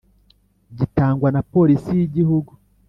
[0.77, 2.51] gitangwa na polisi y’ igihugu;